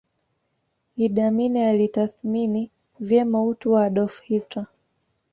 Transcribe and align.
Idi 1.03 1.21
Amin 1.27 1.57
alitathmini 1.57 2.71
vyema 2.99 3.43
utu 3.43 3.71
wa 3.73 3.83
Adolf 3.85 4.21
Hitler 4.21 4.67